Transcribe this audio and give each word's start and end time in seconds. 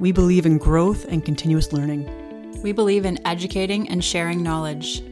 We 0.00 0.10
believe 0.10 0.44
in 0.44 0.58
growth 0.58 1.04
and 1.08 1.24
continuous 1.24 1.72
learning. 1.72 2.10
We 2.62 2.72
believe 2.72 3.04
in 3.04 3.24
educating 3.24 3.88
and 3.88 4.04
sharing 4.04 4.42
knowledge. 4.42 5.04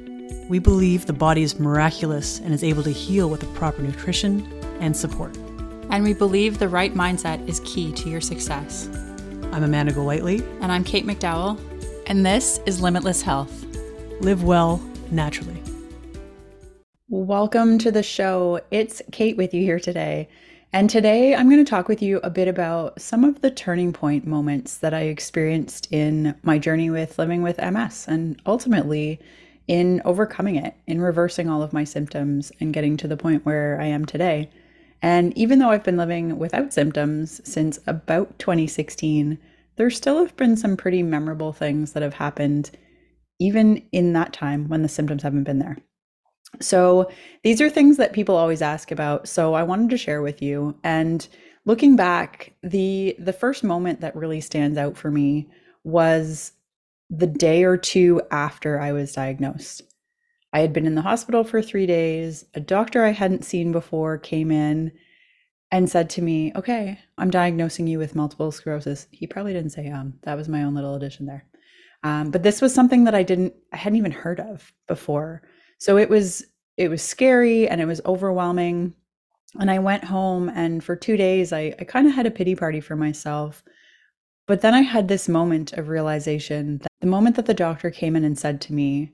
We 0.48 0.58
believe 0.58 1.06
the 1.06 1.12
body 1.12 1.44
is 1.44 1.60
miraculous 1.60 2.40
and 2.40 2.52
is 2.52 2.64
able 2.64 2.82
to 2.82 2.90
heal 2.90 3.30
with 3.30 3.40
the 3.40 3.46
proper 3.58 3.80
nutrition 3.80 4.44
and 4.80 4.96
support. 4.96 5.36
And 5.90 6.02
we 6.02 6.14
believe 6.14 6.58
the 6.58 6.68
right 6.68 6.92
mindset 6.94 7.48
is 7.48 7.60
key 7.60 7.92
to 7.92 8.10
your 8.10 8.20
success. 8.20 8.88
I'm 9.52 9.62
Amanda 9.62 9.92
Golightly. 9.92 10.42
And 10.60 10.72
I'm 10.72 10.82
Kate 10.82 11.06
McDowell. 11.06 11.60
And 12.08 12.26
this 12.26 12.58
is 12.66 12.80
Limitless 12.80 13.22
Health. 13.22 13.64
Live 14.20 14.42
well 14.42 14.78
naturally. 15.12 15.62
Welcome 17.08 17.78
to 17.78 17.92
the 17.92 18.02
show. 18.02 18.60
It's 18.72 19.00
Kate 19.12 19.36
with 19.36 19.54
you 19.54 19.62
here 19.62 19.78
today. 19.78 20.28
And 20.74 20.88
today 20.88 21.34
I'm 21.34 21.50
going 21.50 21.62
to 21.62 21.68
talk 21.68 21.86
with 21.86 22.00
you 22.00 22.18
a 22.22 22.30
bit 22.30 22.48
about 22.48 22.98
some 22.98 23.24
of 23.24 23.42
the 23.42 23.50
turning 23.50 23.92
point 23.92 24.26
moments 24.26 24.78
that 24.78 24.94
I 24.94 25.02
experienced 25.02 25.86
in 25.92 26.34
my 26.42 26.58
journey 26.58 26.88
with 26.88 27.18
living 27.18 27.42
with 27.42 27.60
MS 27.60 28.06
and 28.08 28.40
ultimately 28.46 29.20
in 29.68 30.00
overcoming 30.06 30.56
it, 30.56 30.74
in 30.86 31.02
reversing 31.02 31.50
all 31.50 31.62
of 31.62 31.74
my 31.74 31.84
symptoms 31.84 32.52
and 32.58 32.72
getting 32.72 32.96
to 32.96 33.06
the 33.06 33.18
point 33.18 33.44
where 33.44 33.78
I 33.82 33.84
am 33.84 34.06
today. 34.06 34.48
And 35.02 35.36
even 35.36 35.58
though 35.58 35.68
I've 35.68 35.84
been 35.84 35.98
living 35.98 36.38
without 36.38 36.72
symptoms 36.72 37.42
since 37.44 37.78
about 37.86 38.38
2016, 38.38 39.38
there 39.76 39.90
still 39.90 40.20
have 40.20 40.34
been 40.36 40.56
some 40.56 40.78
pretty 40.78 41.02
memorable 41.02 41.52
things 41.52 41.92
that 41.92 42.02
have 42.02 42.14
happened 42.14 42.70
even 43.38 43.82
in 43.92 44.14
that 44.14 44.32
time 44.32 44.68
when 44.68 44.80
the 44.80 44.88
symptoms 44.88 45.22
haven't 45.22 45.44
been 45.44 45.58
there. 45.58 45.76
So 46.60 47.10
these 47.42 47.60
are 47.60 47.70
things 47.70 47.96
that 47.96 48.12
people 48.12 48.36
always 48.36 48.62
ask 48.62 48.90
about. 48.90 49.28
So 49.28 49.54
I 49.54 49.62
wanted 49.62 49.90
to 49.90 49.98
share 49.98 50.22
with 50.22 50.42
you. 50.42 50.76
And 50.84 51.26
looking 51.64 51.96
back, 51.96 52.52
the 52.62 53.16
the 53.18 53.32
first 53.32 53.64
moment 53.64 54.00
that 54.00 54.16
really 54.16 54.40
stands 54.40 54.78
out 54.78 54.96
for 54.96 55.10
me 55.10 55.48
was 55.84 56.52
the 57.10 57.26
day 57.26 57.64
or 57.64 57.76
two 57.76 58.22
after 58.30 58.80
I 58.80 58.92
was 58.92 59.12
diagnosed. 59.12 59.82
I 60.52 60.60
had 60.60 60.72
been 60.72 60.86
in 60.86 60.94
the 60.94 61.02
hospital 61.02 61.44
for 61.44 61.62
3 61.62 61.86
days. 61.86 62.44
A 62.54 62.60
doctor 62.60 63.04
I 63.04 63.10
hadn't 63.10 63.44
seen 63.44 63.72
before 63.72 64.18
came 64.18 64.50
in 64.50 64.92
and 65.70 65.88
said 65.90 66.10
to 66.10 66.22
me, 66.22 66.52
"Okay, 66.54 66.98
I'm 67.16 67.30
diagnosing 67.30 67.86
you 67.86 67.98
with 67.98 68.14
multiple 68.14 68.52
sclerosis." 68.52 69.06
He 69.10 69.26
probably 69.26 69.52
didn't 69.54 69.70
say 69.70 69.88
um. 69.88 70.14
That 70.22 70.36
was 70.36 70.48
my 70.48 70.62
own 70.62 70.74
little 70.74 70.94
addition 70.94 71.26
there. 71.26 71.46
Um, 72.04 72.30
but 72.30 72.42
this 72.42 72.60
was 72.60 72.74
something 72.74 73.04
that 73.04 73.14
I 73.14 73.22
didn't 73.22 73.54
I 73.72 73.76
hadn't 73.78 73.98
even 73.98 74.12
heard 74.12 74.40
of 74.40 74.72
before. 74.86 75.42
So 75.82 75.98
it 75.98 76.08
was 76.08 76.44
it 76.76 76.88
was 76.90 77.02
scary 77.02 77.66
and 77.66 77.80
it 77.80 77.86
was 77.86 78.00
overwhelming. 78.06 78.94
And 79.58 79.68
I 79.68 79.80
went 79.80 80.04
home 80.04 80.48
and 80.48 80.82
for 80.82 80.94
two 80.94 81.16
days 81.16 81.52
I, 81.52 81.74
I 81.76 81.82
kind 81.82 82.06
of 82.06 82.14
had 82.14 82.24
a 82.24 82.30
pity 82.30 82.54
party 82.54 82.80
for 82.80 82.94
myself. 82.94 83.64
But 84.46 84.60
then 84.60 84.74
I 84.74 84.82
had 84.82 85.08
this 85.08 85.28
moment 85.28 85.72
of 85.72 85.88
realization 85.88 86.78
that 86.78 86.92
the 87.00 87.08
moment 87.08 87.34
that 87.34 87.46
the 87.46 87.52
doctor 87.52 87.90
came 87.90 88.14
in 88.14 88.22
and 88.22 88.38
said 88.38 88.60
to 88.60 88.72
me, 88.72 89.10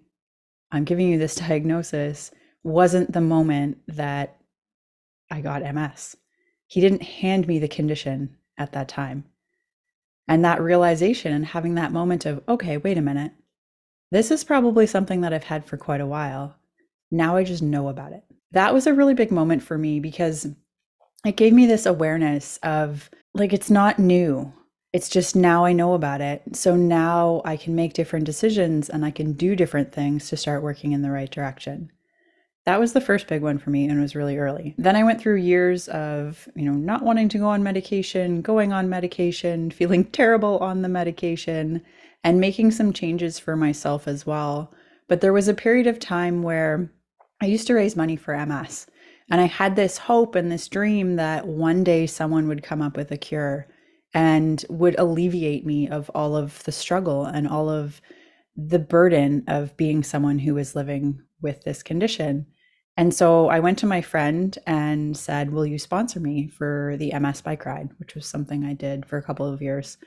I'm 0.70 0.84
giving 0.84 1.08
you 1.08 1.16
this 1.16 1.36
diagnosis, 1.46 2.32
wasn't 2.62 3.14
the 3.14 3.22
moment 3.22 3.78
that 3.88 4.36
I 5.30 5.40
got 5.40 5.62
MS. 5.74 6.18
He 6.66 6.82
didn't 6.82 7.02
hand 7.02 7.48
me 7.48 7.58
the 7.58 7.68
condition 7.68 8.36
at 8.58 8.72
that 8.72 8.90
time. 8.90 9.24
And 10.28 10.44
that 10.44 10.60
realization 10.60 11.32
and 11.32 11.46
having 11.46 11.76
that 11.76 11.92
moment 11.92 12.26
of, 12.26 12.42
okay, 12.46 12.76
wait 12.76 12.98
a 12.98 13.00
minute, 13.00 13.32
this 14.10 14.30
is 14.30 14.44
probably 14.44 14.86
something 14.86 15.20
that 15.20 15.32
I've 15.32 15.44
had 15.44 15.64
for 15.64 15.76
quite 15.76 16.00
a 16.00 16.06
while. 16.06 16.56
Now 17.10 17.36
I 17.36 17.44
just 17.44 17.62
know 17.62 17.88
about 17.88 18.12
it. 18.12 18.24
That 18.52 18.72
was 18.72 18.86
a 18.86 18.94
really 18.94 19.14
big 19.14 19.30
moment 19.30 19.62
for 19.62 19.76
me 19.76 20.00
because 20.00 20.46
it 21.24 21.36
gave 21.36 21.52
me 21.52 21.66
this 21.66 21.86
awareness 21.86 22.58
of 22.62 23.10
like, 23.34 23.52
it's 23.52 23.70
not 23.70 23.98
new. 23.98 24.52
It's 24.92 25.10
just 25.10 25.36
now 25.36 25.64
I 25.64 25.72
know 25.72 25.92
about 25.92 26.20
it. 26.20 26.56
So 26.56 26.74
now 26.74 27.42
I 27.44 27.56
can 27.56 27.74
make 27.74 27.92
different 27.92 28.24
decisions 28.24 28.88
and 28.88 29.04
I 29.04 29.10
can 29.10 29.34
do 29.34 29.54
different 29.54 29.92
things 29.92 30.28
to 30.28 30.36
start 30.36 30.62
working 30.62 30.92
in 30.92 31.02
the 31.02 31.10
right 31.10 31.30
direction. 31.30 31.90
That 32.64 32.80
was 32.80 32.92
the 32.92 33.00
first 33.00 33.28
big 33.28 33.42
one 33.42 33.58
for 33.58 33.70
me 33.70 33.86
and 33.86 33.98
it 33.98 34.02
was 34.02 34.14
really 34.14 34.38
early. 34.38 34.74
Then 34.78 34.96
I 34.96 35.04
went 35.04 35.20
through 35.20 35.36
years 35.36 35.88
of, 35.88 36.48
you 36.54 36.64
know, 36.64 36.72
not 36.72 37.02
wanting 37.02 37.28
to 37.30 37.38
go 37.38 37.46
on 37.48 37.62
medication, 37.62 38.40
going 38.40 38.72
on 38.72 38.88
medication, 38.88 39.70
feeling 39.70 40.04
terrible 40.04 40.58
on 40.58 40.82
the 40.82 40.88
medication, 40.88 41.82
and 42.24 42.40
making 42.40 42.70
some 42.70 42.92
changes 42.92 43.38
for 43.38 43.56
myself 43.56 44.08
as 44.08 44.26
well. 44.26 44.72
But 45.08 45.20
there 45.20 45.32
was 45.32 45.48
a 45.48 45.54
period 45.54 45.86
of 45.86 45.98
time 45.98 46.42
where 46.42 46.92
I 47.40 47.46
used 47.46 47.66
to 47.68 47.74
raise 47.74 47.96
money 47.96 48.16
for 48.16 48.36
MS. 48.46 48.86
And 49.30 49.40
I 49.40 49.46
had 49.46 49.76
this 49.76 49.98
hope 49.98 50.34
and 50.34 50.50
this 50.50 50.68
dream 50.68 51.16
that 51.16 51.46
one 51.46 51.84
day 51.84 52.06
someone 52.06 52.48
would 52.48 52.62
come 52.62 52.82
up 52.82 52.96
with 52.96 53.10
a 53.10 53.16
cure 53.16 53.68
and 54.14 54.64
would 54.70 54.98
alleviate 54.98 55.66
me 55.66 55.88
of 55.88 56.10
all 56.14 56.34
of 56.34 56.62
the 56.64 56.72
struggle 56.72 57.24
and 57.26 57.46
all 57.46 57.68
of 57.68 58.00
the 58.56 58.78
burden 58.78 59.44
of 59.46 59.76
being 59.76 60.02
someone 60.02 60.38
who 60.38 60.54
was 60.54 60.74
living 60.74 61.20
with 61.42 61.62
this 61.62 61.82
condition. 61.82 62.46
And 62.96 63.14
so 63.14 63.48
I 63.48 63.60
went 63.60 63.78
to 63.78 63.86
my 63.86 64.00
friend 64.00 64.58
and 64.66 65.16
said, 65.16 65.52
Will 65.52 65.66
you 65.66 65.78
sponsor 65.78 66.18
me 66.18 66.48
for 66.48 66.96
the 66.98 67.16
MS 67.16 67.42
bike 67.42 67.64
ride? 67.64 67.90
Which 67.98 68.14
was 68.14 68.26
something 68.26 68.64
I 68.64 68.72
did 68.72 69.06
for 69.06 69.18
a 69.18 69.22
couple 69.22 69.46
of 69.46 69.62
years. 69.62 69.98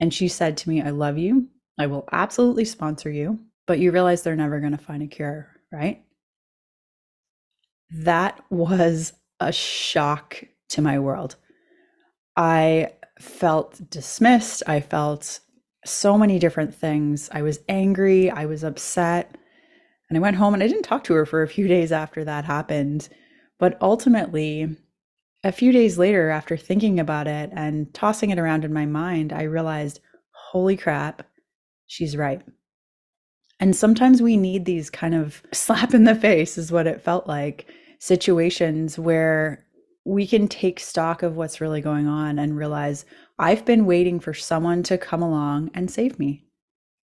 And 0.00 0.12
she 0.12 0.28
said 0.28 0.56
to 0.58 0.68
me, 0.68 0.82
I 0.82 0.90
love 0.90 1.18
you. 1.18 1.48
I 1.78 1.86
will 1.86 2.08
absolutely 2.12 2.64
sponsor 2.64 3.10
you, 3.10 3.38
but 3.66 3.78
you 3.78 3.92
realize 3.92 4.22
they're 4.22 4.36
never 4.36 4.60
going 4.60 4.76
to 4.76 4.78
find 4.78 5.02
a 5.02 5.06
cure, 5.06 5.48
right? 5.70 6.02
That 7.90 8.40
was 8.50 9.12
a 9.40 9.52
shock 9.52 10.42
to 10.70 10.82
my 10.82 10.98
world. 10.98 11.36
I 12.36 12.92
felt 13.18 13.80
dismissed. 13.90 14.62
I 14.66 14.80
felt 14.80 15.40
so 15.84 16.16
many 16.16 16.38
different 16.38 16.74
things. 16.74 17.28
I 17.32 17.42
was 17.42 17.60
angry. 17.68 18.30
I 18.30 18.46
was 18.46 18.64
upset. 18.64 19.34
And 20.08 20.16
I 20.16 20.20
went 20.20 20.36
home 20.36 20.54
and 20.54 20.62
I 20.62 20.68
didn't 20.68 20.82
talk 20.82 21.04
to 21.04 21.14
her 21.14 21.26
for 21.26 21.42
a 21.42 21.48
few 21.48 21.68
days 21.68 21.92
after 21.92 22.24
that 22.24 22.44
happened. 22.44 23.08
But 23.58 23.78
ultimately, 23.80 24.76
a 25.42 25.52
few 25.52 25.72
days 25.72 25.98
later, 25.98 26.30
after 26.30 26.56
thinking 26.56 27.00
about 27.00 27.26
it 27.26 27.50
and 27.54 27.92
tossing 27.94 28.30
it 28.30 28.38
around 28.38 28.64
in 28.64 28.72
my 28.72 28.86
mind, 28.86 29.32
I 29.32 29.42
realized, 29.44 30.00
holy 30.32 30.76
crap, 30.76 31.26
she's 31.86 32.16
right. 32.16 32.42
And 33.58 33.74
sometimes 33.74 34.22
we 34.22 34.36
need 34.36 34.64
these 34.64 34.90
kind 34.90 35.14
of 35.14 35.42
slap 35.52 35.94
in 35.94 36.04
the 36.04 36.14
face, 36.14 36.58
is 36.58 36.72
what 36.72 36.86
it 36.86 37.02
felt 37.02 37.26
like 37.26 37.66
situations 37.98 38.98
where 38.98 39.66
we 40.04 40.26
can 40.26 40.48
take 40.48 40.80
stock 40.80 41.22
of 41.22 41.36
what's 41.36 41.60
really 41.60 41.80
going 41.80 42.06
on 42.06 42.38
and 42.38 42.56
realize 42.56 43.04
I've 43.38 43.64
been 43.64 43.84
waiting 43.86 44.18
for 44.18 44.32
someone 44.32 44.82
to 44.84 44.98
come 44.98 45.22
along 45.22 45.70
and 45.74 45.90
save 45.90 46.18
me. 46.18 46.44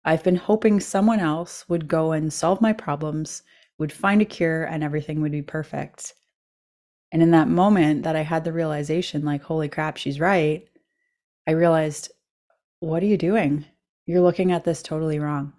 I've 0.04 0.24
been 0.24 0.36
hoping 0.36 0.80
someone 0.80 1.20
else 1.20 1.68
would 1.70 1.88
go 1.88 2.12
and 2.12 2.32
solve 2.32 2.60
my 2.60 2.74
problems, 2.74 3.44
would 3.78 3.94
find 3.94 4.22
a 4.22 4.26
cure, 4.26 4.64
and 4.66 4.84
everything 4.84 5.22
would 5.22 5.32
be 5.32 5.42
perfect. 5.42 6.14
And 7.12 7.22
in 7.22 7.32
that 7.32 7.48
moment 7.48 8.04
that 8.04 8.16
I 8.16 8.22
had 8.22 8.44
the 8.44 8.54
realization, 8.54 9.26
like, 9.26 9.44
holy 9.44 9.68
crap, 9.68 9.98
she's 9.98 10.20
right, 10.20 10.68
I 11.48 11.52
realized, 11.52 12.12
what 12.80 13.04
are 13.04 13.08
you 13.08 13.18
doing? 13.18 13.66
You're 14.06 14.22
looking 14.22 14.52
at 14.52 14.64
this 14.64 14.82
totally 14.82 15.20
wrong. 15.20 15.54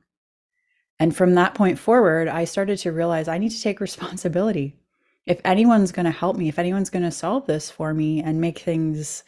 And 0.99 1.15
from 1.15 1.35
that 1.35 1.55
point 1.55 1.79
forward, 1.79 2.29
I 2.29 2.45
started 2.45 2.79
to 2.79 2.93
realize 2.93 3.29
I 3.29 3.39
need 3.39 3.51
to 3.51 3.63
take 3.63 3.81
responsibility. 3.89 4.79
If 5.27 5.41
anyone's 5.45 5.93
going 5.93 6.07
to 6.07 6.11
help 6.11 6.37
me, 6.37 6.49
if 6.49 6.59
anyone's 6.59 6.91
going 6.91 7.05
to 7.05 7.11
solve 7.11 7.47
this 7.47 7.71
for 7.71 7.95
me 7.95 8.23
and 8.23 8.41
make 8.41 8.59
things 8.59 9.25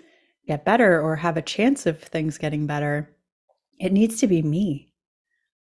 get 0.46 0.64
better 0.64 1.00
or 1.00 1.16
have 1.16 1.36
a 1.36 1.42
chance 1.42 1.86
of 1.86 2.00
things 2.00 2.38
getting 2.38 2.66
better, 2.66 3.14
it 3.78 3.92
needs 3.92 4.20
to 4.20 4.26
be 4.26 4.42
me. 4.42 4.92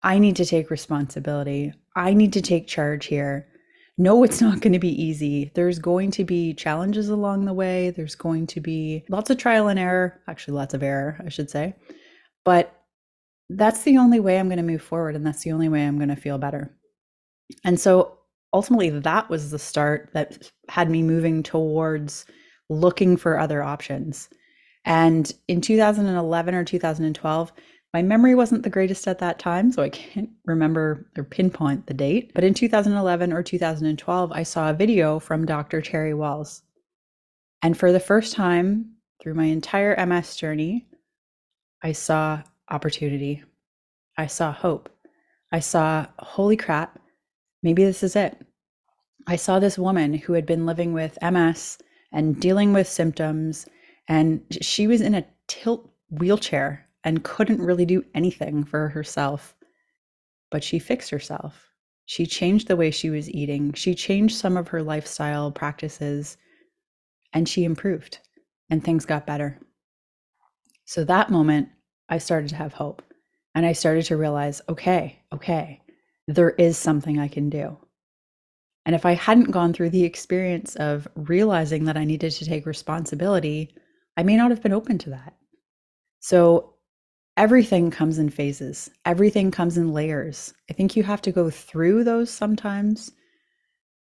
I 0.02 0.18
need 0.18 0.36
to 0.36 0.44
take 0.44 0.70
responsibility. 0.70 1.74
I 1.94 2.14
need 2.14 2.32
to 2.34 2.42
take 2.42 2.66
charge 2.66 3.06
here. 3.06 3.48
No, 3.98 4.24
it's 4.24 4.40
not 4.40 4.60
going 4.60 4.72
to 4.72 4.78
be 4.78 5.02
easy. 5.02 5.50
There's 5.54 5.78
going 5.78 6.10
to 6.12 6.24
be 6.24 6.54
challenges 6.54 7.08
along 7.08 7.44
the 7.44 7.52
way. 7.52 7.90
There's 7.90 8.14
going 8.14 8.46
to 8.48 8.60
be 8.60 9.04
lots 9.08 9.30
of 9.30 9.36
trial 9.36 9.68
and 9.68 9.78
error, 9.78 10.20
actually, 10.26 10.54
lots 10.54 10.74
of 10.74 10.82
error, 10.82 11.20
I 11.24 11.28
should 11.28 11.50
say. 11.50 11.74
But 12.44 12.74
that's 13.50 13.82
the 13.82 13.98
only 13.98 14.20
way 14.20 14.38
I'm 14.38 14.48
going 14.48 14.58
to 14.58 14.62
move 14.62 14.82
forward 14.82 15.16
and 15.16 15.26
that's 15.26 15.42
the 15.42 15.52
only 15.52 15.68
way 15.68 15.86
I'm 15.86 15.98
going 15.98 16.08
to 16.08 16.16
feel 16.16 16.38
better. 16.38 16.74
And 17.64 17.78
so 17.78 18.16
ultimately 18.52 18.90
that 18.90 19.28
was 19.28 19.50
the 19.50 19.58
start 19.58 20.10
that 20.14 20.50
had 20.68 20.88
me 20.88 21.02
moving 21.02 21.42
towards 21.42 22.26
looking 22.68 23.16
for 23.16 23.38
other 23.38 23.62
options. 23.62 24.28
And 24.84 25.32
in 25.48 25.60
2011 25.60 26.54
or 26.54 26.64
2012, 26.64 27.52
my 27.92 28.02
memory 28.02 28.36
wasn't 28.36 28.62
the 28.62 28.70
greatest 28.70 29.08
at 29.08 29.18
that 29.18 29.38
time, 29.40 29.72
so 29.72 29.82
I 29.82 29.88
can't 29.88 30.30
remember 30.44 31.10
or 31.16 31.24
pinpoint 31.24 31.86
the 31.86 31.94
date. 31.94 32.32
But 32.34 32.44
in 32.44 32.54
2011 32.54 33.32
or 33.32 33.42
2012, 33.42 34.32
I 34.32 34.42
saw 34.44 34.70
a 34.70 34.74
video 34.74 35.18
from 35.18 35.44
Dr. 35.44 35.82
Terry 35.82 36.12
Wahls. 36.12 36.62
And 37.62 37.76
for 37.76 37.90
the 37.90 38.00
first 38.00 38.32
time 38.32 38.92
through 39.20 39.34
my 39.34 39.44
entire 39.44 40.06
MS 40.06 40.36
journey, 40.36 40.86
I 41.82 41.92
saw 41.92 42.42
opportunity. 42.70 43.42
I 44.16 44.26
saw 44.26 44.52
hope. 44.52 44.88
I 45.50 45.58
saw, 45.58 46.06
holy 46.20 46.56
crap, 46.56 47.00
maybe 47.62 47.84
this 47.84 48.04
is 48.04 48.14
it. 48.14 48.36
I 49.26 49.34
saw 49.34 49.58
this 49.58 49.78
woman 49.78 50.14
who 50.14 50.34
had 50.34 50.46
been 50.46 50.64
living 50.64 50.92
with 50.92 51.18
MS 51.20 51.78
and 52.12 52.40
dealing 52.40 52.72
with 52.72 52.88
symptoms, 52.88 53.66
and 54.08 54.42
she 54.60 54.86
was 54.86 55.00
in 55.00 55.14
a 55.14 55.26
tilt 55.48 55.90
wheelchair 56.10 56.86
and 57.04 57.24
couldn't 57.24 57.62
really 57.62 57.86
do 57.86 58.04
anything 58.14 58.64
for 58.64 58.88
herself. 58.88 59.54
But 60.50 60.64
she 60.64 60.78
fixed 60.78 61.10
herself. 61.10 61.70
She 62.06 62.26
changed 62.26 62.68
the 62.68 62.76
way 62.76 62.90
she 62.90 63.10
was 63.10 63.30
eating. 63.30 63.72
She 63.72 63.94
changed 63.94 64.36
some 64.36 64.56
of 64.56 64.68
her 64.68 64.82
lifestyle 64.82 65.52
practices 65.52 66.36
and 67.32 67.48
she 67.48 67.64
improved 67.64 68.18
and 68.68 68.82
things 68.82 69.06
got 69.06 69.26
better. 69.26 69.60
So 70.84 71.04
that 71.04 71.30
moment, 71.30 71.68
I 72.08 72.18
started 72.18 72.50
to 72.50 72.56
have 72.56 72.72
hope 72.72 73.02
and 73.54 73.64
I 73.64 73.72
started 73.72 74.04
to 74.06 74.16
realize 74.16 74.60
okay, 74.68 75.20
okay, 75.32 75.80
there 76.26 76.50
is 76.50 76.76
something 76.76 77.18
I 77.18 77.28
can 77.28 77.48
do. 77.48 77.78
And 78.86 78.94
if 78.94 79.06
I 79.06 79.12
hadn't 79.12 79.52
gone 79.52 79.72
through 79.72 79.90
the 79.90 80.04
experience 80.04 80.74
of 80.76 81.06
realizing 81.14 81.84
that 81.84 81.96
I 81.96 82.04
needed 82.04 82.32
to 82.32 82.44
take 82.44 82.66
responsibility, 82.66 83.74
I 84.16 84.22
may 84.22 84.36
not 84.36 84.50
have 84.50 84.62
been 84.62 84.72
open 84.72 84.98
to 84.98 85.10
that. 85.10 85.34
So 86.20 86.74
everything 87.40 87.90
comes 87.90 88.18
in 88.18 88.28
phases, 88.28 88.90
everything 89.06 89.50
comes 89.50 89.78
in 89.78 89.94
layers. 89.94 90.52
I 90.68 90.74
think 90.74 90.94
you 90.94 91.02
have 91.04 91.22
to 91.22 91.32
go 91.32 91.48
through 91.48 92.04
those 92.04 92.28
sometimes 92.28 93.12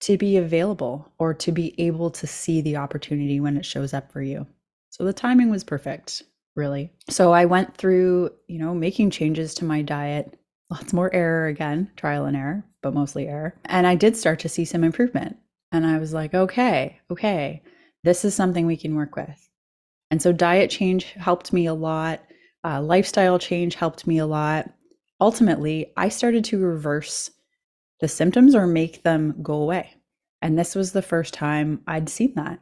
to 0.00 0.18
be 0.18 0.36
available 0.36 1.12
or 1.16 1.32
to 1.34 1.52
be 1.52 1.80
able 1.80 2.10
to 2.10 2.26
see 2.26 2.60
the 2.60 2.76
opportunity 2.76 3.38
when 3.38 3.56
it 3.56 3.64
shows 3.64 3.94
up 3.94 4.10
for 4.10 4.20
you. 4.20 4.48
So 4.88 5.04
the 5.04 5.12
timing 5.12 5.48
was 5.48 5.62
perfect, 5.62 6.24
really. 6.56 6.90
So 7.08 7.30
I 7.30 7.44
went 7.44 7.76
through, 7.76 8.32
you 8.48 8.58
know, 8.58 8.74
making 8.74 9.10
changes 9.10 9.54
to 9.54 9.64
my 9.64 9.80
diet, 9.80 10.36
lots 10.68 10.92
more 10.92 11.14
error 11.14 11.46
again, 11.46 11.88
trial 11.94 12.24
and 12.24 12.36
error, 12.36 12.64
but 12.82 12.94
mostly 12.94 13.28
error. 13.28 13.54
And 13.66 13.86
I 13.86 13.94
did 13.94 14.16
start 14.16 14.40
to 14.40 14.48
see 14.48 14.64
some 14.64 14.82
improvement. 14.82 15.36
And 15.70 15.86
I 15.86 15.98
was 15.98 16.12
like, 16.12 16.34
okay, 16.34 16.98
okay, 17.12 17.62
this 18.02 18.24
is 18.24 18.34
something 18.34 18.66
we 18.66 18.76
can 18.76 18.96
work 18.96 19.14
with. 19.14 19.48
And 20.10 20.20
so 20.20 20.32
diet 20.32 20.68
change 20.68 21.12
helped 21.12 21.52
me 21.52 21.66
a 21.66 21.74
lot. 21.74 22.20
Uh, 22.64 22.80
lifestyle 22.80 23.38
change 23.38 23.74
helped 23.74 24.06
me 24.06 24.18
a 24.18 24.26
lot. 24.26 24.70
Ultimately, 25.20 25.92
I 25.96 26.08
started 26.08 26.44
to 26.46 26.58
reverse 26.58 27.30
the 28.00 28.08
symptoms 28.08 28.54
or 28.54 28.66
make 28.66 29.02
them 29.02 29.36
go 29.42 29.54
away. 29.54 29.96
And 30.42 30.58
this 30.58 30.74
was 30.74 30.92
the 30.92 31.02
first 31.02 31.34
time 31.34 31.82
I'd 31.86 32.08
seen 32.08 32.34
that. 32.36 32.60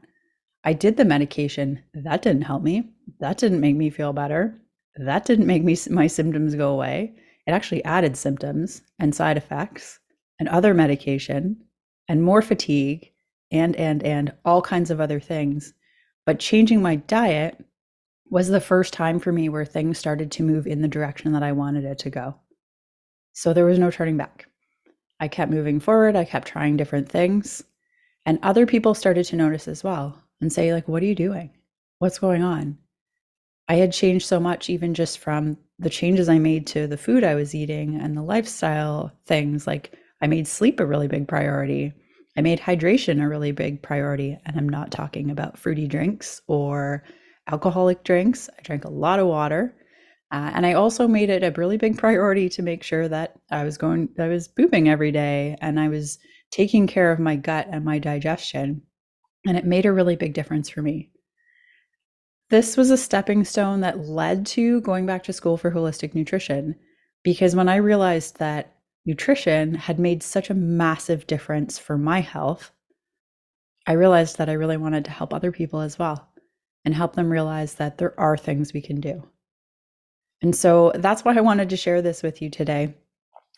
I 0.65 0.73
did 0.73 0.97
the 0.97 1.05
medication. 1.05 1.81
That 1.95 2.23
didn't 2.23 2.43
help 2.43 2.63
me. 2.63 2.91
That 3.21 3.39
didn't 3.39 3.61
make 3.61 3.77
me 3.77 3.91
feel 3.91 4.13
better. 4.13 4.61
That 4.97 5.25
didn't 5.25 5.47
make 5.47 5.63
me 5.63 5.77
my 5.91 6.09
symptoms 6.09 6.55
go 6.55 6.73
away. 6.73 7.15
It 7.47 7.53
actually 7.53 7.85
added 7.85 8.17
symptoms 8.17 8.83
and 8.99 9.15
side 9.15 9.37
effects 9.37 10.01
and 10.39 10.49
other 10.49 10.75
medication 10.75 11.57
and 12.09 12.23
more 12.23 12.43
fatigue 12.43 13.11
and 13.51 13.77
and 13.77 14.03
and 14.03 14.33
all 14.45 14.61
kinds 14.61 14.91
of 14.91 15.01
other 15.01 15.21
things. 15.21 15.73
But 16.27 16.41
changing 16.41 16.83
my 16.83 16.97
diet 16.97 17.65
was 18.31 18.49
the 18.49 18.61
first 18.61 18.93
time 18.93 19.19
for 19.19 19.33
me 19.33 19.49
where 19.49 19.65
things 19.65 19.99
started 19.99 20.31
to 20.33 20.43
move 20.43 20.67
in 20.67 20.83
the 20.83 20.89
direction 20.89 21.33
that 21.33 21.43
I 21.43 21.53
wanted 21.53 21.85
it 21.85 21.99
to 22.01 22.11
go. 22.11 22.35
So 23.33 23.53
there 23.53 23.65
was 23.65 23.79
no 23.79 23.91
turning 23.91 24.17
back. 24.17 24.47
I 25.21 25.29
kept 25.29 25.51
moving 25.51 25.81
forward, 25.81 26.17
I 26.17 26.25
kept 26.25 26.49
trying 26.49 26.77
different 26.77 27.09
things, 27.09 27.65
and 28.27 28.39
other 28.43 28.67
people 28.67 28.95
started 28.95 29.25
to 29.27 29.37
notice 29.37 29.67
as 29.67 29.83
well 29.83 30.23
and 30.41 30.53
say 30.53 30.73
like 30.73 30.87
what 30.89 31.03
are 31.03 31.07
you 31.07 31.15
doing? 31.15 31.51
What's 31.99 32.19
going 32.19 32.43
on? 32.43 32.79
I 33.69 33.75
had 33.75 33.93
changed 33.93 34.27
so 34.27 34.41
much 34.41 34.71
even 34.71 34.95
just 34.95 35.19
from 35.19 35.59
the 35.79 35.91
changes 35.91 36.29
I 36.29 36.39
made 36.39 36.67
to 36.69 36.87
the 36.87 36.97
food 36.97 37.25
I 37.25 37.35
was 37.35 37.55
eating 37.55 38.01
and 38.01 38.17
the 38.17 38.23
lifestyle 38.23 39.13
things 39.27 39.67
like 39.67 39.93
I 40.21 40.27
made 40.27 40.49
sleep 40.49 40.81
a 40.81 40.87
really 40.87 41.09
big 41.09 41.29
priority. 41.29 41.93
I 42.37 42.41
made 42.41 42.61
hydration 42.61 43.23
a 43.23 43.29
really 43.29 43.53
big 43.53 43.83
priority. 43.83 44.39
And 44.47 44.57
I'm 44.57 44.69
not 44.69 44.91
talking 44.91 45.31
about 45.31 45.59
fruity 45.59 45.87
drinks 45.87 46.41
or 46.47 47.05
alcoholic 47.51 48.05
drinks. 48.05 48.49
I 48.59 48.63
drank 48.63 48.85
a 48.85 48.91
lot 48.91 49.19
of 49.19 49.27
water. 49.27 49.75
Uh, 50.31 50.51
and 50.55 50.67
I 50.67 50.75
also 50.75 51.09
made 51.09 51.31
it 51.31 51.43
a 51.43 51.59
really 51.59 51.79
big 51.79 51.97
priority 51.97 52.49
to 52.51 52.63
make 52.63 52.83
sure 52.83 53.09
that 53.09 53.35
I 53.51 53.65
was 53.65 53.79
going, 53.79 54.11
I 54.19 54.29
was 54.29 54.47
pooping 54.47 54.89
every 54.89 55.11
day 55.11 55.57
and 55.61 55.81
I 55.81 55.89
was 55.89 56.19
taking 56.51 56.87
care 56.87 57.11
of 57.11 57.19
my 57.19 57.37
gut 57.37 57.67
and 57.71 57.85
my 57.85 57.99
digestion. 57.99 58.83
And 59.47 59.57
it 59.57 59.65
made 59.65 59.87
a 59.87 59.93
really 59.93 60.17
big 60.17 60.35
difference 60.35 60.69
for 60.69 60.83
me. 60.83 61.11
This 62.51 62.77
was 62.77 62.91
a 62.91 62.97
stepping 62.97 63.45
stone 63.45 63.81
that 63.81 64.07
led 64.07 64.45
to 64.47 64.81
going 64.83 65.07
back 65.07 65.23
to 65.25 65.33
school 65.33 65.57
for 65.57 65.71
holistic 65.71 66.15
nutrition. 66.15 66.75
Because 67.23 67.57
when 67.57 67.69
I 67.69 67.77
realized 67.77 68.39
that 68.39 68.75
nutrition 69.07 69.75
had 69.75 69.99
made 69.99 70.23
such 70.23 70.51
a 70.51 70.55
massive 70.55 71.27
difference 71.27 71.79
for 71.79 71.97
my 71.97 72.21
health, 72.21 72.71
I 73.87 73.93
realized 73.93 74.37
that 74.37 74.51
I 74.51 74.55
really 74.55 74.77
wanted 74.77 75.07
to 75.07 75.11
help 75.11 75.33
other 75.33 75.53
people 75.53 75.81
as 75.81 75.99
well 75.99 76.28
and 76.89 76.95
help 76.95 77.17
them 77.17 77.29
realize 77.29 77.75
that 77.75 77.99
there 77.99 78.19
are 78.19 78.35
things 78.35 78.73
we 78.73 78.81
can 78.81 78.99
do. 78.99 79.23
And 80.41 80.57
so 80.57 80.91
that's 80.95 81.23
why 81.23 81.37
I 81.37 81.43
wanted 81.43 81.69
to 81.69 81.77
share 81.77 82.01
this 82.01 82.23
with 82.23 82.41
you 82.41 82.49
today. 82.49 82.95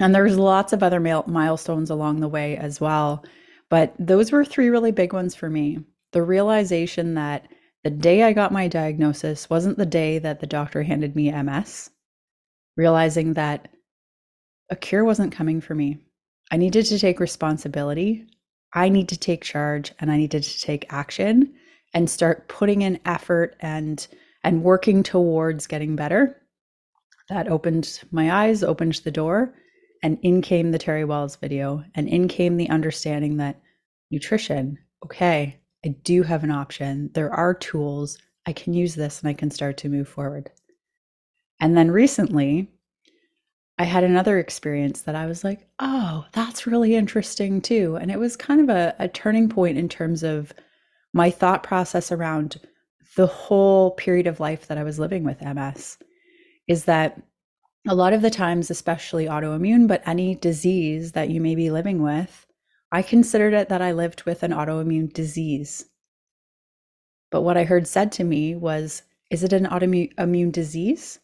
And 0.01 0.13
there's 0.13 0.37
lots 0.37 0.73
of 0.73 0.83
other 0.83 0.99
milestones 0.99 1.91
along 1.91 2.19
the 2.19 2.27
way 2.27 2.57
as 2.57 2.81
well. 2.81 3.25
But 3.69 3.95
those 4.01 4.33
were 4.33 4.45
three 4.45 4.69
really 4.69 4.91
big 4.91 5.13
ones 5.13 5.37
for 5.37 5.49
me. 5.49 5.79
The 6.11 6.25
realization 6.25 7.15
that 7.15 7.47
the 7.85 7.91
day 7.91 8.25
I 8.25 8.33
got 8.33 8.51
my 8.51 8.67
diagnosis 8.67 9.49
wasn't 9.49 9.79
the 9.79 9.87
day 9.87 10.19
that 10.19 10.41
the 10.41 10.49
doctor 10.49 10.83
handed 10.83 11.15
me 11.15 11.31
MS, 11.31 11.89
realizing 12.77 13.35
that 13.35 13.69
a 14.71 14.75
cure 14.75 15.05
wasn't 15.05 15.33
coming 15.33 15.61
for 15.61 15.77
me. 15.77 15.99
I 16.51 16.57
needed 16.57 16.85
to 16.87 16.99
take 16.99 17.21
responsibility. 17.21 18.27
I 18.75 18.89
need 18.89 19.09
to 19.11 19.17
take 19.17 19.45
charge 19.45 19.93
and 20.01 20.11
I 20.11 20.17
needed 20.17 20.43
to 20.43 20.61
take 20.61 20.93
action 20.93 21.55
and 21.93 22.09
start 22.09 22.49
putting 22.49 22.83
in 22.83 23.01
effort 23.05 23.57
and 23.61 24.07
and 24.43 24.63
working 24.63 25.03
towards 25.03 25.67
getting 25.67 25.97
better. 25.97 26.37
That 27.29 27.49
opened 27.49 28.01
my 28.11 28.33
eyes, 28.33 28.63
opened 28.63 28.95
the 29.05 29.11
door, 29.11 29.55
and 30.03 30.19
in 30.23 30.41
came 30.43 30.71
the 30.71 30.79
Terry 30.79 31.03
Wahls 31.03 31.39
video 31.39 31.85
and 31.95 32.09
in 32.09 32.27
came 32.29 32.57
the 32.57 32.71
understanding 32.71 33.37
that 33.37 33.61
nutrition, 34.11 34.79
okay, 35.05 35.61
I 35.85 35.89
do 35.89 36.23
have 36.23 36.43
an 36.43 36.51
option. 36.51 37.11
There 37.15 37.33
are 37.33 37.55
tools. 37.55 38.19
I 38.47 38.53
can 38.53 38.73
use 38.73 38.95
this 38.95 39.21
and 39.21 39.29
I 39.29 39.35
can 39.35 39.51
start 39.51 39.77
to 39.79 39.89
move 39.89 40.09
forward. 40.09 40.51
And 41.61 41.77
then 41.77 41.91
recently, 41.91 42.71
I 43.79 43.85
had 43.85 44.05
another 44.05 44.39
experience 44.39 45.03
that 45.03 45.15
I 45.15 45.27
was 45.27 45.45
like, 45.45 45.69
oh, 45.79 46.27
that's 46.33 46.67
really 46.67 46.95
interesting 46.95 47.61
too. 47.61 47.97
And 47.97 48.11
it 48.11 48.19
was 48.19 48.37
kind 48.37 48.61
of 48.61 48.69
a, 48.69 48.95
a 48.99 49.09
turning 49.09 49.49
point 49.49 49.79
in 49.79 49.89
terms 49.89 50.23
of 50.23 50.53
my 51.13 51.31
thought 51.31 51.63
process 51.63 52.13
around 52.13 52.61
the 53.17 53.27
whole 53.27 53.93
period 53.93 54.27
of 54.27 54.41
life 54.41 54.67
that 54.67 54.79
I 54.79 54.85
was 54.85 54.99
living 54.99 55.25
with 55.25 55.43
MS. 55.43 55.99
Is 56.69 56.85
that 56.85 57.21
a 57.89 57.95
lot 57.95 58.13
of 58.13 58.23
the 58.23 58.31
times, 58.31 58.71
especially 58.71 59.27
autoimmune, 59.27 59.89
but 59.89 60.07
any 60.07 60.35
disease 60.35 61.13
that 61.13 61.31
you 61.31 61.41
may 61.41 61.55
be 61.55 61.71
living 61.71 62.03
with, 62.03 62.47
I 62.93 63.03
considered 63.03 63.55
it 63.55 63.69
that 63.69 63.83
I 63.83 63.93
lived 63.93 64.25
with 64.25 64.43
an 64.43 64.53
autoimmune 64.53 65.13
disease. 65.13 65.87
But 67.31 67.43
what 67.43 67.57
I 67.57 67.65
heard 67.65 67.87
said 67.87 68.13
to 68.13 68.25
me 68.25 68.55
was, 68.55 69.03
is 69.31 69.43
it 69.45 69.53
an 69.53 69.67
autoimmune 69.67 70.53
disease? 70.53 71.19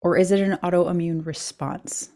Or 0.00 0.16
is 0.16 0.32
it 0.32 0.40
an 0.40 0.58
autoimmune 0.62 1.24
response? 1.24 2.10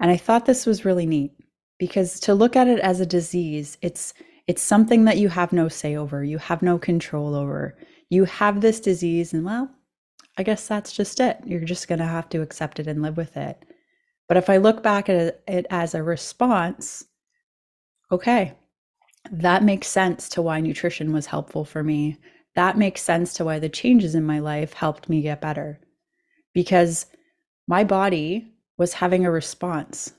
And 0.00 0.10
I 0.10 0.16
thought 0.16 0.46
this 0.46 0.66
was 0.66 0.84
really 0.84 1.06
neat 1.06 1.32
because 1.78 2.20
to 2.20 2.34
look 2.34 2.56
at 2.56 2.68
it 2.68 2.80
as 2.80 3.00
a 3.00 3.06
disease, 3.06 3.78
it's 3.82 4.14
it's 4.46 4.62
something 4.62 5.04
that 5.04 5.18
you 5.18 5.28
have 5.28 5.52
no 5.52 5.68
say 5.68 5.96
over, 5.96 6.24
you 6.24 6.38
have 6.38 6.62
no 6.62 6.78
control 6.78 7.34
over. 7.34 7.76
You 8.08 8.24
have 8.24 8.60
this 8.60 8.80
disease 8.80 9.32
and 9.32 9.44
well, 9.44 9.70
I 10.36 10.42
guess 10.42 10.66
that's 10.66 10.92
just 10.92 11.20
it. 11.20 11.38
You're 11.44 11.60
just 11.60 11.88
going 11.88 12.00
to 12.00 12.06
have 12.06 12.28
to 12.30 12.42
accept 12.42 12.80
it 12.80 12.86
and 12.86 13.02
live 13.02 13.16
with 13.16 13.36
it. 13.36 13.64
But 14.28 14.36
if 14.36 14.50
I 14.50 14.56
look 14.56 14.82
back 14.82 15.08
at 15.08 15.42
it 15.46 15.66
as 15.70 15.94
a 15.94 16.02
response, 16.02 17.04
okay, 18.10 18.54
that 19.30 19.62
makes 19.62 19.88
sense 19.88 20.28
to 20.30 20.42
why 20.42 20.60
nutrition 20.60 21.12
was 21.12 21.26
helpful 21.26 21.64
for 21.64 21.82
me. 21.82 22.18
That 22.54 22.76
makes 22.76 23.02
sense 23.02 23.34
to 23.34 23.44
why 23.44 23.58
the 23.58 23.68
changes 23.68 24.14
in 24.14 24.24
my 24.24 24.40
life 24.40 24.72
helped 24.72 25.08
me 25.08 25.22
get 25.22 25.40
better 25.40 25.80
because 26.54 27.06
my 27.68 27.84
body 27.84 28.52
was 28.76 28.94
having 28.94 29.24
a 29.24 29.30
response. 29.30 30.12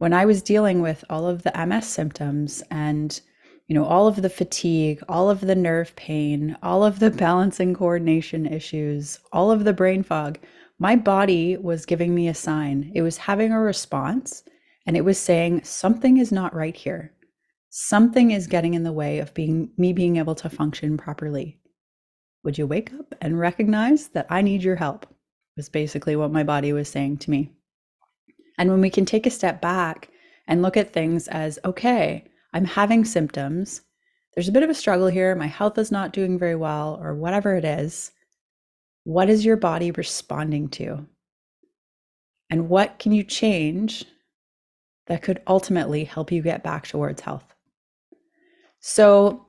When 0.00 0.14
I 0.14 0.24
was 0.24 0.40
dealing 0.40 0.80
with 0.80 1.04
all 1.10 1.26
of 1.26 1.42
the 1.42 1.52
MS 1.66 1.86
symptoms 1.86 2.62
and 2.70 3.20
you 3.68 3.74
know 3.74 3.84
all 3.84 4.08
of 4.08 4.22
the 4.22 4.30
fatigue, 4.30 5.02
all 5.10 5.28
of 5.28 5.42
the 5.42 5.54
nerve 5.54 5.94
pain, 5.94 6.56
all 6.62 6.82
of 6.82 7.00
the 7.00 7.10
balance 7.26 7.60
and 7.60 7.76
coordination 7.76 8.46
issues, 8.46 9.20
all 9.30 9.50
of 9.50 9.64
the 9.64 9.74
brain 9.74 10.02
fog, 10.02 10.38
my 10.78 10.96
body 10.96 11.58
was 11.58 11.84
giving 11.84 12.14
me 12.14 12.28
a 12.28 12.34
sign. 12.34 12.90
It 12.94 13.02
was 13.02 13.18
having 13.18 13.52
a 13.52 13.60
response 13.60 14.42
and 14.86 14.96
it 14.96 15.04
was 15.04 15.18
saying 15.18 15.64
something 15.64 16.16
is 16.16 16.32
not 16.32 16.54
right 16.54 16.74
here. 16.74 17.12
Something 17.68 18.30
is 18.30 18.46
getting 18.46 18.72
in 18.72 18.84
the 18.84 18.94
way 18.94 19.18
of 19.18 19.34
being 19.34 19.70
me 19.76 19.92
being 19.92 20.16
able 20.16 20.34
to 20.36 20.48
function 20.48 20.96
properly. 20.96 21.60
Would 22.42 22.56
you 22.56 22.66
wake 22.66 22.90
up 22.94 23.14
and 23.20 23.38
recognize 23.38 24.08
that 24.08 24.28
I 24.30 24.40
need 24.40 24.62
your 24.62 24.76
help? 24.76 25.04
was 25.58 25.68
basically 25.68 26.16
what 26.16 26.32
my 26.32 26.42
body 26.42 26.72
was 26.72 26.88
saying 26.88 27.18
to 27.18 27.30
me. 27.30 27.52
And 28.60 28.70
when 28.70 28.82
we 28.82 28.90
can 28.90 29.06
take 29.06 29.24
a 29.24 29.30
step 29.30 29.62
back 29.62 30.10
and 30.46 30.60
look 30.60 30.76
at 30.76 30.92
things 30.92 31.28
as 31.28 31.58
okay, 31.64 32.26
I'm 32.52 32.66
having 32.66 33.06
symptoms, 33.06 33.80
there's 34.34 34.48
a 34.48 34.52
bit 34.52 34.62
of 34.62 34.68
a 34.68 34.74
struggle 34.74 35.06
here, 35.06 35.34
my 35.34 35.46
health 35.46 35.78
is 35.78 35.90
not 35.90 36.12
doing 36.12 36.38
very 36.38 36.56
well, 36.56 37.00
or 37.02 37.14
whatever 37.14 37.56
it 37.56 37.64
is. 37.64 38.12
What 39.04 39.30
is 39.30 39.46
your 39.46 39.56
body 39.56 39.90
responding 39.92 40.68
to? 40.72 41.06
And 42.50 42.68
what 42.68 42.98
can 42.98 43.12
you 43.12 43.24
change 43.24 44.04
that 45.06 45.22
could 45.22 45.40
ultimately 45.46 46.04
help 46.04 46.30
you 46.30 46.42
get 46.42 46.62
back 46.62 46.86
towards 46.86 47.22
health? 47.22 47.54
So, 48.78 49.46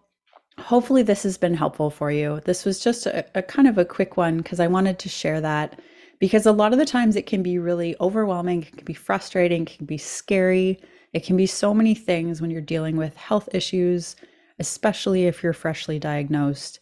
hopefully, 0.57 1.03
this 1.03 1.23
has 1.23 1.37
been 1.37 1.55
helpful 1.55 1.89
for 1.89 2.11
you. 2.11 2.39
This 2.45 2.63
was 2.63 2.79
just 2.79 3.05
a, 3.07 3.25
a 3.35 3.43
kind 3.43 3.67
of 3.67 3.77
a 3.77 3.83
quick 3.83 4.15
one 4.15 4.37
because 4.37 4.61
I 4.61 4.67
wanted 4.67 4.99
to 4.99 5.09
share 5.09 5.41
that 5.41 5.81
because 6.21 6.45
a 6.45 6.53
lot 6.53 6.71
of 6.71 6.79
the 6.79 6.85
times 6.85 7.17
it 7.17 7.25
can 7.25 7.43
be 7.43 7.59
really 7.59 7.97
overwhelming, 7.99 8.61
it 8.61 8.77
can 8.77 8.85
be 8.85 8.93
frustrating, 8.93 9.63
it 9.63 9.77
can 9.77 9.85
be 9.85 9.97
scary. 9.97 10.79
It 11.13 11.25
can 11.25 11.35
be 11.35 11.45
so 11.45 11.73
many 11.73 11.93
things 11.93 12.39
when 12.39 12.51
you're 12.51 12.61
dealing 12.61 12.95
with 12.95 13.15
health 13.17 13.49
issues, 13.53 14.15
especially 14.59 15.25
if 15.25 15.43
you're 15.43 15.51
freshly 15.51 15.99
diagnosed. 15.99 16.79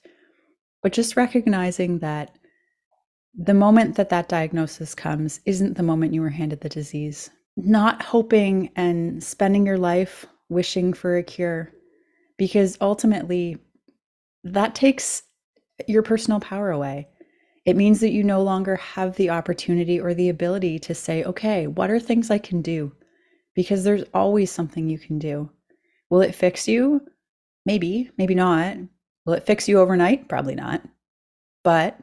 But 0.83 0.93
just 0.93 1.17
recognizing 1.17 1.99
that 1.99 2.37
the 3.35 3.53
moment 3.53 3.95
that 3.95 4.09
that 4.09 4.29
diagnosis 4.29 4.93
comes 4.93 5.39
isn't 5.45 5.77
the 5.77 5.83
moment 5.83 6.13
you 6.13 6.21
were 6.21 6.29
handed 6.29 6.61
the 6.61 6.69
disease. 6.69 7.29
Not 7.57 8.01
hoping 8.03 8.69
and 8.75 9.23
spending 9.23 9.65
your 9.65 9.77
life 9.77 10.25
wishing 10.49 10.93
for 10.93 11.17
a 11.17 11.23
cure, 11.23 11.71
because 12.37 12.77
ultimately 12.81 13.57
that 14.43 14.75
takes 14.75 15.23
your 15.87 16.03
personal 16.03 16.39
power 16.39 16.69
away. 16.69 17.07
It 17.69 17.77
means 17.77 17.99
that 17.99 18.09
you 18.09 18.23
no 18.23 18.41
longer 18.41 18.77
have 18.77 19.15
the 19.15 19.29
opportunity 19.29 19.99
or 19.99 20.15
the 20.15 20.29
ability 20.29 20.79
to 20.79 20.95
say, 20.95 21.23
okay, 21.23 21.67
what 21.67 21.91
are 21.91 21.99
things 21.99 22.31
I 22.31 22.39
can 22.39 22.63
do? 22.63 22.91
Because 23.53 23.83
there's 23.83 24.05
always 24.11 24.49
something 24.49 24.89
you 24.89 24.97
can 24.97 25.19
do. 25.19 25.51
Will 26.09 26.21
it 26.21 26.33
fix 26.33 26.67
you? 26.67 26.99
Maybe, 27.67 28.09
maybe 28.17 28.33
not. 28.33 28.75
Will 29.23 29.33
it 29.33 29.45
fix 29.45 29.69
you 29.69 29.79
overnight? 29.79 30.27
Probably 30.27 30.55
not. 30.55 30.81
But 31.63 31.95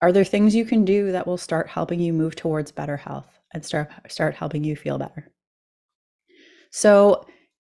are 0.00 0.10
there 0.10 0.24
things 0.24 0.56
you 0.56 0.64
can 0.64 0.84
do 0.84 1.12
that 1.12 1.28
will 1.28 1.38
start 1.38 1.68
helping 1.68 2.00
you 2.00 2.12
move 2.12 2.34
towards 2.34 2.72
better 2.72 2.96
health 2.96 3.38
and 3.54 3.64
start 3.64 3.92
start 4.08 4.34
helping 4.34 4.64
you 4.64 4.74
feel 4.74 4.98
better? 4.98 5.30
So, 6.72 7.24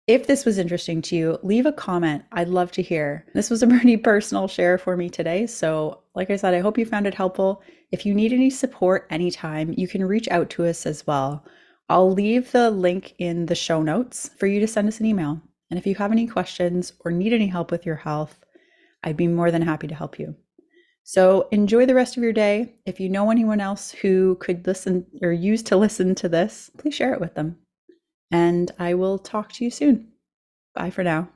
if 0.07 0.27
this 0.27 0.45
was 0.45 0.59
interesting 0.59 1.01
to 1.03 1.17
you, 1.17 1.39
leave 1.43 1.65
a 1.65 1.73
comment. 1.73 2.25
I'd 2.33 2.49
love 2.49 2.71
to 2.73 2.83
hear. 2.83 3.25
This 3.35 3.49
was 3.49 3.63
a 3.63 3.67
pretty 3.69 3.97
personal 3.97 4.49
share 4.49 4.77
for 4.77 4.97
me 4.97 5.09
today. 5.09 5.47
So, 5.47 6.03
like 6.15 6.31
I 6.31 6.37
said, 6.37 6.55
I 6.55 6.61
hope 6.61 6.77
you 6.77 6.85
found 6.85 7.07
it 7.07 7.15
helpful. 7.15 7.63
If 7.91 8.05
you 8.05 8.15
need 8.15 8.33
any 8.33 8.51
support 8.51 9.07
anytime, 9.11 9.75
you 9.77 9.89
can 9.89 10.05
reach 10.05 10.29
out 10.29 10.51
to 10.51 10.67
us 10.67 10.85
as 10.85 11.07
well. 11.07 11.45
I'll 11.89 12.11
leave 12.11 12.53
the 12.53 12.71
link 12.71 13.15
in 13.19 13.47
the 13.47 13.55
show 13.55 13.83
notes 13.83 14.31
for 14.39 14.47
you 14.47 14.61
to 14.61 14.67
send 14.67 14.89
us 14.89 15.01
an 15.01 15.07
email. 15.07 15.41
And 15.71 15.79
if 15.79 15.87
you 15.87 15.95
have 15.97 16.13
any 16.13 16.27
questions 16.27 16.93
or 17.05 17.11
need 17.11 17.33
any 17.33 17.47
help 17.47 17.71
with 17.71 17.87
your 17.87 17.97
health, 17.97 18.45
I'd 19.03 19.17
be 19.17 19.29
more 19.29 19.51
than 19.51 19.63
happy 19.63 19.87
to 19.89 19.95
help 19.95 20.19
you. 20.19 20.35
So 21.03 21.49
enjoy 21.51 21.85
the 21.85 21.95
rest 21.95 22.17
of 22.17 22.23
your 22.23 22.33
day. 22.33 22.75
If 22.87 23.01
you 23.01 23.09
know 23.11 23.31
anyone 23.31 23.61
else 23.61 23.91
who 23.91 24.37
could 24.37 24.67
listen 24.67 25.07
or 25.21 25.33
use 25.33 25.63
to 25.65 25.77
listen 25.77 26.15
to 26.17 26.29
this, 26.29 26.71
please 26.79 26.95
share 26.95 27.13
it 27.13 27.21
with 27.21 27.35
them. 27.35 27.59
And 28.31 28.71
I 28.79 28.95
will 28.95 29.19
talk 29.19 29.53
to 29.53 29.65
you 29.65 29.71
soon. 29.71 30.13
Bye 30.75 30.91
for 30.91 31.05
now. 31.05 31.31